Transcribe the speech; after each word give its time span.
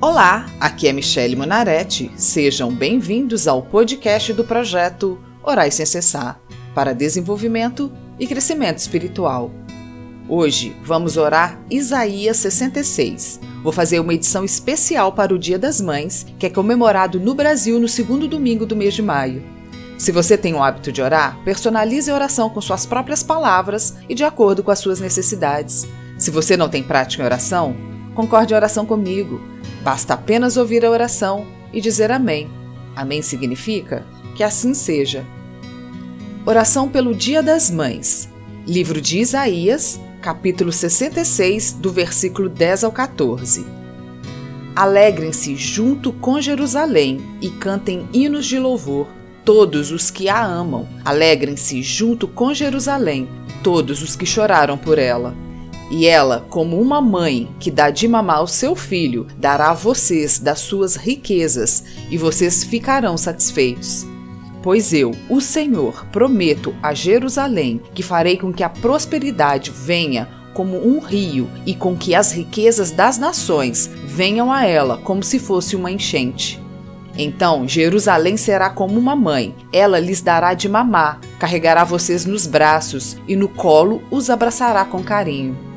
Olá, 0.00 0.46
aqui 0.60 0.86
é 0.86 0.92
Michele 0.92 1.34
Monaretti. 1.34 2.08
Sejam 2.14 2.72
bem-vindos 2.72 3.48
ao 3.48 3.60
podcast 3.60 4.32
do 4.32 4.44
projeto 4.44 5.18
Orais 5.42 5.74
Sem 5.74 5.84
Cessar 5.84 6.40
para 6.72 6.94
desenvolvimento 6.94 7.90
e 8.16 8.24
crescimento 8.24 8.78
espiritual. 8.78 9.50
Hoje 10.28 10.76
vamos 10.84 11.16
orar 11.16 11.60
Isaías 11.68 12.36
66. 12.36 13.40
Vou 13.64 13.72
fazer 13.72 13.98
uma 13.98 14.14
edição 14.14 14.44
especial 14.44 15.10
para 15.10 15.34
o 15.34 15.38
Dia 15.38 15.58
das 15.58 15.80
Mães, 15.80 16.24
que 16.38 16.46
é 16.46 16.50
comemorado 16.50 17.18
no 17.18 17.34
Brasil 17.34 17.80
no 17.80 17.88
segundo 17.88 18.28
domingo 18.28 18.64
do 18.64 18.76
mês 18.76 18.94
de 18.94 19.02
maio. 19.02 19.42
Se 19.98 20.12
você 20.12 20.38
tem 20.38 20.54
o 20.54 20.62
hábito 20.62 20.92
de 20.92 21.02
orar, 21.02 21.42
personalize 21.44 22.08
a 22.08 22.14
oração 22.14 22.48
com 22.48 22.60
suas 22.60 22.86
próprias 22.86 23.24
palavras 23.24 23.96
e 24.08 24.14
de 24.14 24.22
acordo 24.22 24.62
com 24.62 24.70
as 24.70 24.78
suas 24.78 25.00
necessidades. 25.00 25.88
Se 26.16 26.30
você 26.30 26.56
não 26.56 26.68
tem 26.68 26.84
prática 26.84 27.20
em 27.20 27.26
oração, 27.26 27.74
concorde 28.14 28.52
em 28.52 28.56
oração 28.56 28.86
comigo. 28.86 29.57
Basta 29.82 30.14
apenas 30.14 30.56
ouvir 30.56 30.84
a 30.84 30.90
oração 30.90 31.46
e 31.72 31.80
dizer 31.80 32.10
Amém. 32.10 32.48
Amém 32.94 33.22
significa 33.22 34.04
que 34.34 34.42
assim 34.42 34.74
seja. 34.74 35.24
Oração 36.44 36.88
pelo 36.88 37.14
Dia 37.14 37.42
das 37.42 37.70
Mães. 37.70 38.28
Livro 38.66 39.00
de 39.00 39.18
Isaías, 39.18 40.00
capítulo 40.20 40.72
66, 40.72 41.72
do 41.72 41.92
versículo 41.92 42.48
10 42.48 42.84
ao 42.84 42.92
14. 42.92 43.66
Alegrem-se 44.74 45.56
junto 45.56 46.12
com 46.12 46.40
Jerusalém 46.40 47.20
e 47.40 47.50
cantem 47.50 48.08
hinos 48.12 48.46
de 48.46 48.58
louvor, 48.58 49.08
todos 49.44 49.90
os 49.90 50.10
que 50.10 50.28
a 50.28 50.44
amam. 50.44 50.88
Alegrem-se 51.04 51.82
junto 51.82 52.28
com 52.28 52.54
Jerusalém, 52.54 53.28
todos 53.62 54.02
os 54.02 54.14
que 54.14 54.26
choraram 54.26 54.78
por 54.78 54.98
ela. 54.98 55.34
E 55.90 56.06
ela, 56.06 56.46
como 56.50 56.80
uma 56.80 57.00
mãe 57.00 57.48
que 57.58 57.70
dá 57.70 57.90
de 57.90 58.06
mamar 58.06 58.38
ao 58.38 58.46
seu 58.46 58.76
filho, 58.76 59.26
dará 59.38 59.70
a 59.70 59.74
vocês 59.74 60.38
das 60.38 60.60
suas 60.60 60.96
riquezas, 60.96 61.82
e 62.10 62.18
vocês 62.18 62.62
ficarão 62.62 63.16
satisfeitos. 63.16 64.06
Pois 64.62 64.92
eu, 64.92 65.12
o 65.30 65.40
Senhor, 65.40 66.04
prometo 66.06 66.74
a 66.82 66.92
Jerusalém 66.92 67.80
que 67.94 68.02
farei 68.02 68.36
com 68.36 68.52
que 68.52 68.62
a 68.62 68.68
prosperidade 68.68 69.70
venha 69.70 70.28
como 70.52 70.76
um 70.76 70.98
rio 70.98 71.48
e 71.64 71.74
com 71.74 71.96
que 71.96 72.14
as 72.14 72.32
riquezas 72.32 72.90
das 72.90 73.16
nações 73.16 73.88
venham 74.04 74.52
a 74.52 74.66
ela 74.66 74.98
como 74.98 75.22
se 75.22 75.38
fosse 75.38 75.76
uma 75.76 75.90
enchente. 75.90 76.60
Então 77.16 77.66
Jerusalém 77.66 78.36
será 78.36 78.68
como 78.68 78.98
uma 78.98 79.14
mãe, 79.14 79.54
ela 79.72 79.98
lhes 79.98 80.20
dará 80.20 80.54
de 80.54 80.68
mamar, 80.68 81.20
carregará 81.38 81.84
vocês 81.84 82.26
nos 82.26 82.46
braços 82.46 83.16
e 83.26 83.36
no 83.36 83.48
colo 83.48 84.02
os 84.10 84.30
abraçará 84.30 84.84
com 84.84 85.02
carinho. 85.02 85.67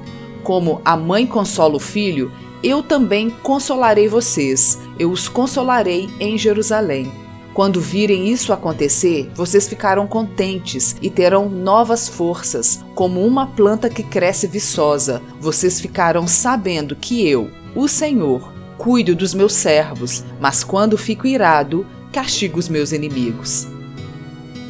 Como 0.43 0.81
a 0.83 0.97
mãe 0.97 1.25
consola 1.25 1.75
o 1.75 1.79
filho, 1.79 2.31
eu 2.63 2.83
também 2.83 3.29
consolarei 3.29 4.07
vocês, 4.07 4.79
eu 4.99 5.11
os 5.11 5.27
consolarei 5.27 6.09
em 6.19 6.37
Jerusalém. 6.37 7.11
Quando 7.53 7.81
virem 7.81 8.29
isso 8.29 8.53
acontecer, 8.53 9.29
vocês 9.35 9.67
ficarão 9.67 10.07
contentes 10.07 10.95
e 11.01 11.09
terão 11.09 11.49
novas 11.49 12.07
forças, 12.07 12.83
como 12.95 13.25
uma 13.25 13.45
planta 13.45 13.89
que 13.89 14.03
cresce 14.03 14.47
viçosa. 14.47 15.21
Vocês 15.39 15.81
ficarão 15.81 16.27
sabendo 16.27 16.95
que 16.95 17.27
eu, 17.27 17.49
o 17.75 17.89
Senhor, 17.89 18.53
cuido 18.77 19.15
dos 19.15 19.33
meus 19.33 19.53
servos, 19.53 20.23
mas 20.39 20.63
quando 20.63 20.97
fico 20.97 21.27
irado, 21.27 21.85
castigo 22.11 22.57
os 22.57 22.69
meus 22.69 22.93
inimigos. 22.93 23.67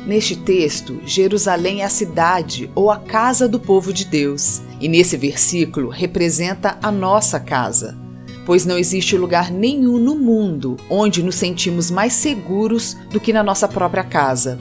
Neste 0.06 0.36
texto, 0.36 1.00
Jerusalém 1.06 1.82
é 1.82 1.86
a 1.86 1.90
cidade 1.90 2.72
ou 2.74 2.90
a 2.90 2.98
casa 2.98 3.48
do 3.48 3.60
povo 3.60 3.94
de 3.94 4.06
Deus, 4.06 4.62
e 4.82 4.88
nesse 4.90 5.16
versículo 5.16 5.90
representa 5.90 6.78
a 6.82 6.92
nossa 6.92 7.40
casa, 7.40 7.98
pois 8.46 8.66
não 8.66 8.78
existe 8.78 9.16
lugar 9.16 9.52
nenhum 9.52 9.98
no 9.98 10.16
mundo 10.16 10.76
onde 10.90 11.24
nos 11.24 11.36
sentimos 11.36 11.92
mais 11.92 12.14
seguros 12.14 12.98
do 13.12 13.20
que 13.20 13.32
na 13.32 13.44
nossa 13.44 13.68
própria 13.68 14.04
casa. 14.04 14.60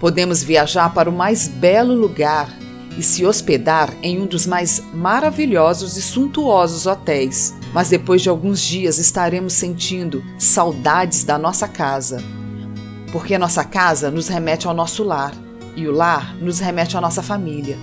Podemos 0.00 0.42
viajar 0.42 0.94
para 0.94 1.10
o 1.10 1.12
mais 1.12 1.48
belo 1.48 1.94
lugar 1.94 2.48
e 2.96 3.02
se 3.02 3.26
hospedar 3.26 3.92
em 4.02 4.20
um 4.20 4.26
dos 4.26 4.46
mais 4.46 4.82
maravilhosos 4.94 5.96
e 5.96 6.02
suntuosos 6.02 6.86
hotéis, 6.86 7.54
mas 7.74 7.88
depois 7.88 8.22
de 8.22 8.28
alguns 8.28 8.60
dias 8.60 8.98
estaremos 8.98 9.54
sentindo 9.54 10.22
saudades 10.38 11.24
da 11.24 11.36
nossa 11.38 11.66
casa 11.66 12.22
porque 13.12 13.34
a 13.34 13.38
nossa 13.38 13.62
casa 13.62 14.10
nos 14.10 14.26
remete 14.26 14.66
ao 14.66 14.72
nosso 14.72 15.04
lar 15.04 15.34
e 15.76 15.86
o 15.86 15.92
lar 15.92 16.34
nos 16.36 16.58
remete 16.58 16.96
à 16.96 17.00
nossa 17.00 17.22
família. 17.22 17.76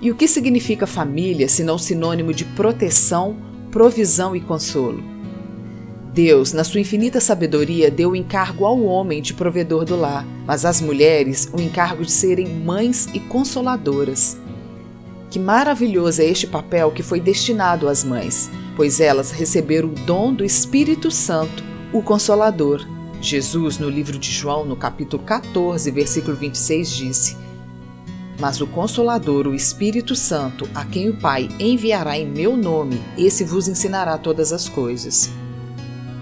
E 0.00 0.10
o 0.10 0.14
que 0.14 0.28
significa 0.28 0.86
família 0.86 1.48
se 1.48 1.64
não 1.64 1.76
sinônimo 1.76 2.32
de 2.32 2.44
proteção, 2.44 3.36
provisão 3.70 4.36
e 4.36 4.40
consolo? 4.40 5.02
Deus, 6.14 6.52
na 6.52 6.64
sua 6.64 6.80
infinita 6.80 7.20
sabedoria, 7.20 7.90
deu 7.90 8.10
o 8.10 8.16
encargo 8.16 8.64
ao 8.64 8.82
homem 8.82 9.20
de 9.20 9.34
provedor 9.34 9.84
do 9.84 9.96
lar, 9.96 10.24
mas 10.46 10.64
às 10.64 10.80
mulheres 10.80 11.48
o 11.52 11.60
encargo 11.60 12.04
de 12.04 12.10
serem 12.10 12.48
mães 12.48 13.08
e 13.12 13.20
consoladoras. 13.20 14.38
Que 15.30 15.38
maravilhoso 15.38 16.22
é 16.22 16.24
este 16.24 16.46
papel 16.46 16.90
que 16.90 17.02
foi 17.02 17.20
destinado 17.20 17.88
às 17.88 18.02
mães, 18.02 18.50
pois 18.76 19.00
elas 19.00 19.30
receberam 19.30 19.88
o 19.88 19.94
dom 20.06 20.32
do 20.32 20.44
Espírito 20.44 21.10
Santo, 21.10 21.62
o 21.92 22.02
Consolador 22.02 22.86
Jesus, 23.20 23.78
no 23.78 23.90
livro 23.90 24.16
de 24.16 24.30
João, 24.30 24.64
no 24.64 24.76
capítulo 24.76 25.22
14, 25.24 25.90
versículo 25.90 26.36
26, 26.36 26.90
disse: 26.90 27.47
Mas 28.38 28.60
o 28.60 28.66
Consolador, 28.68 29.48
o 29.48 29.54
Espírito 29.54 30.14
Santo, 30.14 30.68
a 30.72 30.84
quem 30.84 31.10
o 31.10 31.16
Pai 31.16 31.48
enviará 31.58 32.16
em 32.16 32.26
meu 32.26 32.56
nome, 32.56 33.02
esse 33.16 33.42
vos 33.42 33.66
ensinará 33.66 34.16
todas 34.16 34.52
as 34.52 34.68
coisas. 34.68 35.30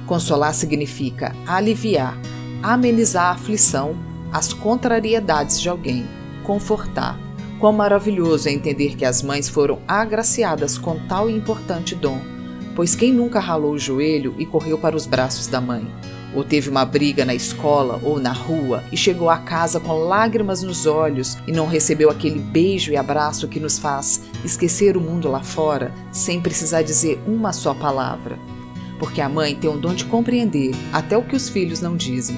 Consolar 0.06 0.54
significa 0.54 1.36
aliviar, 1.46 2.16
amenizar 2.62 3.26
a 3.26 3.30
aflição, 3.32 3.94
as 4.32 4.52
contrariedades 4.52 5.60
de 5.60 5.68
alguém, 5.68 6.06
confortar. 6.42 7.20
Quão 7.60 7.72
maravilhoso 7.72 8.48
é 8.48 8.52
entender 8.52 8.96
que 8.96 9.04
as 9.04 9.22
mães 9.22 9.48
foram 9.48 9.78
agraciadas 9.86 10.78
com 10.78 10.98
tal 11.06 11.28
importante 11.28 11.94
dom, 11.94 12.20
pois 12.74 12.94
quem 12.94 13.12
nunca 13.12 13.40
ralou 13.40 13.72
o 13.72 13.78
joelho 13.78 14.34
e 14.38 14.46
correu 14.46 14.78
para 14.78 14.96
os 14.96 15.06
braços 15.06 15.46
da 15.48 15.60
mãe? 15.60 15.86
Ou 16.34 16.44
teve 16.44 16.68
uma 16.68 16.84
briga 16.84 17.24
na 17.24 17.34
escola 17.34 18.00
ou 18.02 18.18
na 18.18 18.32
rua 18.32 18.84
e 18.92 18.96
chegou 18.96 19.30
a 19.30 19.38
casa 19.38 19.80
com 19.80 19.92
lágrimas 19.92 20.62
nos 20.62 20.86
olhos 20.86 21.38
e 21.46 21.52
não 21.52 21.66
recebeu 21.66 22.10
aquele 22.10 22.38
beijo 22.38 22.92
e 22.92 22.96
abraço 22.96 23.48
que 23.48 23.60
nos 23.60 23.78
faz 23.78 24.22
esquecer 24.44 24.96
o 24.96 25.00
mundo 25.00 25.30
lá 25.30 25.42
fora 25.42 25.92
sem 26.12 26.40
precisar 26.40 26.82
dizer 26.82 27.20
uma 27.26 27.52
só 27.52 27.74
palavra. 27.74 28.38
Porque 28.98 29.20
a 29.20 29.28
mãe 29.28 29.54
tem 29.54 29.68
o 29.68 29.76
dom 29.76 29.94
de 29.94 30.04
compreender 30.04 30.74
até 30.92 31.16
o 31.16 31.22
que 31.22 31.36
os 31.36 31.48
filhos 31.48 31.80
não 31.80 31.96
dizem. 31.96 32.36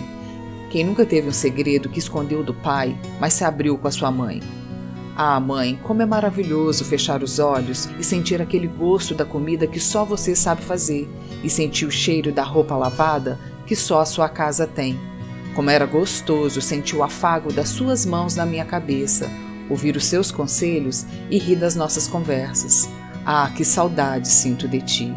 Quem 0.71 0.84
nunca 0.84 1.06
teve 1.06 1.28
um 1.28 1.32
segredo 1.32 1.88
que 1.88 1.98
escondeu 1.98 2.43
do 2.44 2.53
pai, 2.53 2.97
mas 3.21 3.32
se 3.32 3.44
abriu 3.44 3.78
com 3.78 3.88
a 3.88 3.91
sua 3.91 4.10
mãe? 4.10 4.41
Ah, 5.16 5.41
mãe, 5.41 5.77
como 5.82 6.03
é 6.03 6.06
maravilhoso 6.06 6.84
fechar 6.84 7.22
os 7.25 7.41
olhos 7.41 7.88
e 7.98 8.04
sentir 8.04 8.41
aquele 8.41 8.69
gosto 8.69 9.15
da 9.15 9.25
comida 9.25 9.66
que 9.66 9.81
só 9.81 10.04
você 10.04 10.37
sabe 10.37 10.62
fazer, 10.62 11.09
e 11.43 11.50
sentir 11.50 11.87
o 11.87 11.91
cheiro 11.91 12.31
da 12.31 12.43
roupa 12.43 12.77
lavada 12.77 13.38
que 13.68 13.76
só 13.76 14.00
a 14.00 14.06
sua 14.06 14.28
casa 14.30 14.66
tem. 14.66 14.98
Como 15.54 15.68
era 15.68 15.84
gostoso 15.84 16.62
sentir 16.62 16.96
o 16.96 17.02
afago 17.02 17.52
das 17.52 17.68
suas 17.68 18.06
mãos 18.06 18.34
na 18.34 18.46
minha 18.46 18.64
cabeça, 18.64 19.30
ouvir 19.68 19.94
os 19.94 20.06
seus 20.06 20.32
conselhos 20.32 21.04
e 21.30 21.38
rir 21.38 21.56
das 21.56 21.76
nossas 21.76 22.08
conversas. 22.08 22.88
Ah, 23.26 23.52
que 23.54 23.64
saudade 23.64 24.26
sinto 24.26 24.66
de 24.66 24.80
ti. 24.80 25.14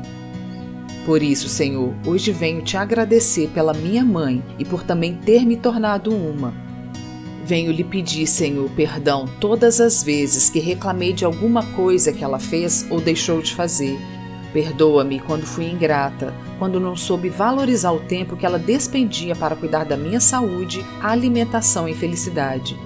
Por 1.05 1.23
isso, 1.23 1.47
Senhor, 1.47 1.95
hoje 2.05 2.31
venho 2.31 2.61
te 2.61 2.75
agradecer 2.75 3.49
pela 3.53 3.73
minha 3.73 4.03
mãe 4.03 4.43
e 4.59 4.65
por 4.65 4.83
também 4.83 5.15
ter 5.15 5.45
me 5.45 5.55
tornado 5.55 6.13
uma. 6.13 6.53
Venho 7.45 7.71
lhe 7.71 7.83
pedir, 7.83 8.27
Senhor, 8.27 8.69
perdão 8.71 9.27
todas 9.39 9.79
as 9.79 10.03
vezes 10.03 10.49
que 10.49 10.59
reclamei 10.59 11.13
de 11.13 11.23
alguma 11.23 11.65
coisa 11.67 12.11
que 12.11 12.23
ela 12.23 12.37
fez 12.37 12.85
ou 12.89 12.99
deixou 12.99 13.41
de 13.41 13.55
fazer 13.55 13.97
Perdoa-me 14.53 15.19
quando 15.19 15.45
fui 15.45 15.65
ingrata, 15.65 16.33
quando 16.59 16.79
não 16.79 16.95
soube 16.95 17.29
valorizar 17.29 17.91
o 17.91 18.01
tempo 18.01 18.35
que 18.35 18.45
ela 18.45 18.59
despendia 18.59 19.35
para 19.35 19.55
cuidar 19.55 19.85
da 19.85 19.95
minha 19.95 20.19
saúde, 20.19 20.85
alimentação 21.01 21.87
e 21.87 21.93
felicidade. 21.93 22.77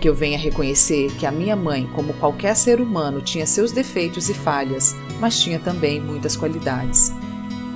Que 0.00 0.08
eu 0.08 0.14
venha 0.14 0.38
reconhecer 0.38 1.12
que 1.16 1.26
a 1.26 1.30
minha 1.30 1.54
mãe, 1.54 1.86
como 1.94 2.14
qualquer 2.14 2.56
ser 2.56 2.80
humano, 2.80 3.20
tinha 3.20 3.46
seus 3.46 3.70
defeitos 3.70 4.28
e 4.28 4.34
falhas, 4.34 4.94
mas 5.20 5.40
tinha 5.40 5.58
também 5.58 6.00
muitas 6.00 6.36
qualidades. 6.36 7.12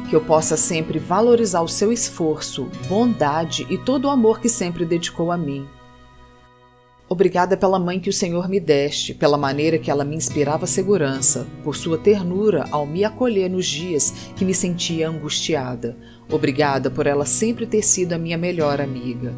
Que 0.09 0.17
eu 0.17 0.21
possa 0.23 0.57
sempre 0.57 0.99
valorizar 0.99 1.61
o 1.61 1.69
seu 1.69 1.93
esforço, 1.93 2.67
bondade 2.89 3.67
e 3.69 3.77
todo 3.77 4.07
o 4.07 4.11
amor 4.11 4.41
que 4.41 4.49
sempre 4.49 4.87
dedicou 4.87 5.31
a 5.31 5.37
mim 5.37 5.69
Obrigada 7.11 7.57
pela 7.57 7.79
mãe 7.79 7.99
que 7.99 8.11
o 8.11 8.13
Senhor 8.13 8.51
me 8.51 8.61
deste, 8.61 9.15
pela 9.15 9.39
maneira 9.39 9.79
que 9.79 9.91
ela 9.91 10.05
me 10.05 10.15
inspirava 10.15 10.67
segurança, 10.67 11.47
por 11.65 11.75
sua 11.75 11.97
ternura 11.97 12.67
ao 12.71 12.85
me 12.85 13.03
acolher 13.03 13.49
nos 13.49 13.67
dias 13.67 14.13
que 14.37 14.45
me 14.45 14.53
sentia 14.53 15.09
angustiada. 15.09 15.97
Obrigada 16.31 16.91
por 16.91 17.07
ela 17.07 17.25
sempre 17.25 17.67
ter 17.67 17.83
sido 17.83 18.13
a 18.13 18.19
minha 18.19 18.37
melhor 18.37 18.79
amiga. 18.79 19.35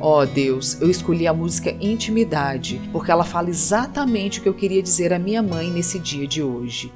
Oh 0.00 0.24
Deus, 0.24 0.80
eu 0.80 0.90
escolhi 0.90 1.26
a 1.26 1.34
música 1.34 1.76
Intimidade, 1.78 2.80
porque 2.90 3.10
ela 3.10 3.24
fala 3.24 3.50
exatamente 3.50 4.40
o 4.40 4.42
que 4.42 4.48
eu 4.48 4.54
queria 4.54 4.82
dizer 4.82 5.12
à 5.12 5.18
minha 5.18 5.42
mãe 5.42 5.70
nesse 5.70 5.98
dia 5.98 6.26
de 6.26 6.42
hoje. 6.42 6.90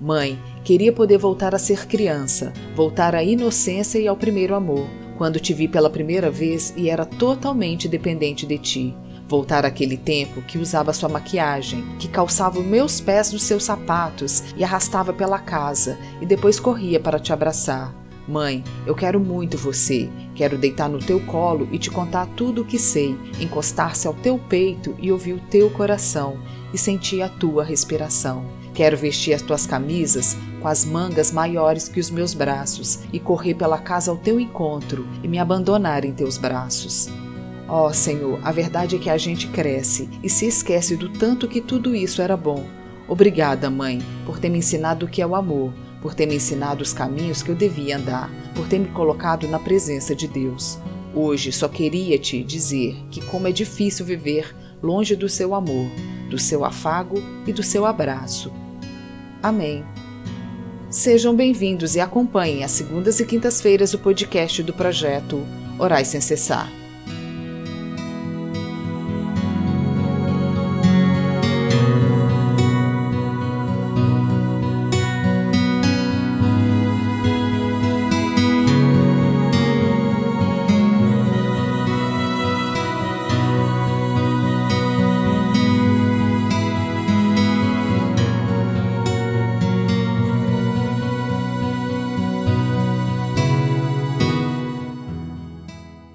Mãe, 0.00 0.38
queria 0.64 0.92
poder 0.92 1.18
voltar 1.18 1.54
a 1.54 1.58
ser 1.58 1.86
criança, 1.86 2.54
voltar 2.74 3.14
à 3.14 3.22
inocência 3.22 3.98
e 3.98 4.08
ao 4.08 4.16
primeiro 4.16 4.54
amor, 4.54 4.86
quando 5.16 5.40
te 5.40 5.54
vi 5.54 5.68
pela 5.68 5.88
primeira 5.90 6.30
vez 6.30 6.72
e 6.76 6.88
era 6.88 7.04
totalmente 7.04 7.86
dependente 7.86 8.46
de 8.46 8.58
ti. 8.58 8.94
Voltar 9.28 9.64
àquele 9.64 9.96
tempo 9.96 10.40
que 10.42 10.56
usava 10.56 10.92
sua 10.92 11.08
maquiagem, 11.08 11.84
que 11.98 12.06
calçava 12.06 12.60
meus 12.60 13.00
pés 13.00 13.32
nos 13.32 13.42
seus 13.42 13.64
sapatos 13.64 14.44
e 14.56 14.62
arrastava 14.62 15.12
pela 15.12 15.38
casa 15.38 15.98
e 16.20 16.26
depois 16.26 16.60
corria 16.60 17.00
para 17.00 17.18
te 17.18 17.32
abraçar. 17.32 17.92
Mãe, 18.28 18.62
eu 18.84 18.94
quero 18.94 19.20
muito 19.20 19.56
você. 19.56 20.08
Quero 20.34 20.58
deitar 20.58 20.88
no 20.88 20.98
teu 20.98 21.20
colo 21.20 21.68
e 21.72 21.78
te 21.78 21.90
contar 21.90 22.26
tudo 22.36 22.62
o 22.62 22.64
que 22.64 22.78
sei, 22.78 23.16
encostar-se 23.40 24.06
ao 24.06 24.14
teu 24.14 24.38
peito 24.38 24.94
e 24.98 25.10
ouvir 25.10 25.34
o 25.34 25.40
teu 25.48 25.70
coração 25.70 26.38
e 26.72 26.78
sentir 26.78 27.22
a 27.22 27.28
tua 27.28 27.64
respiração. 27.64 28.44
Quero 28.74 28.96
vestir 28.96 29.32
as 29.32 29.42
tuas 29.42 29.66
camisas 29.66 30.36
com 30.60 30.68
as 30.68 30.84
mangas 30.84 31.32
maiores 31.32 31.88
que 31.88 32.00
os 32.00 32.10
meus 32.10 32.34
braços 32.34 33.00
e 33.12 33.18
correr 33.18 33.54
pela 33.54 33.78
casa 33.78 34.10
ao 34.10 34.16
teu 34.16 34.38
encontro 34.38 35.06
e 35.22 35.28
me 35.28 35.38
abandonar 35.38 36.04
em 36.04 36.12
teus 36.12 36.36
braços. 36.36 37.08
Ó 37.68 37.88
oh, 37.88 37.92
Senhor, 37.92 38.38
a 38.44 38.52
verdade 38.52 38.94
é 38.94 38.98
que 38.98 39.10
a 39.10 39.18
gente 39.18 39.48
cresce 39.48 40.08
e 40.22 40.30
se 40.30 40.46
esquece 40.46 40.96
do 40.96 41.08
tanto 41.08 41.48
que 41.48 41.60
tudo 41.60 41.96
isso 41.96 42.22
era 42.22 42.36
bom. 42.36 42.64
Obrigada, 43.08 43.68
mãe, 43.68 44.00
por 44.24 44.38
ter 44.38 44.48
me 44.48 44.58
ensinado 44.58 45.06
o 45.06 45.08
que 45.08 45.20
é 45.20 45.26
o 45.26 45.34
amor, 45.34 45.72
por 46.00 46.14
ter 46.14 46.26
me 46.26 46.36
ensinado 46.36 46.82
os 46.82 46.92
caminhos 46.92 47.42
que 47.42 47.50
eu 47.50 47.56
devia 47.56 47.96
andar, 47.96 48.30
por 48.54 48.68
ter 48.68 48.78
me 48.78 48.88
colocado 48.88 49.48
na 49.48 49.58
presença 49.58 50.14
de 50.14 50.28
Deus. 50.28 50.78
Hoje 51.12 51.50
só 51.50 51.68
queria 51.68 52.18
te 52.18 52.42
dizer 52.42 52.96
que 53.10 53.24
como 53.24 53.48
é 53.48 53.52
difícil 53.52 54.06
viver 54.06 54.54
longe 54.80 55.16
do 55.16 55.28
seu 55.28 55.54
amor, 55.54 55.90
do 56.30 56.38
seu 56.38 56.64
afago 56.64 57.16
e 57.46 57.52
do 57.52 57.62
seu 57.62 57.84
abraço. 57.84 58.52
Amém. 59.42 59.84
Sejam 60.88 61.34
bem-vindos 61.34 61.96
e 61.96 62.00
acompanhem 62.00 62.62
às 62.62 62.70
segundas 62.70 63.18
e 63.18 63.26
quintas-feiras 63.26 63.92
o 63.92 63.98
podcast 63.98 64.62
do 64.62 64.72
projeto 64.72 65.44
Orais 65.78 66.08
Sem 66.08 66.20
Cessar. 66.20 66.70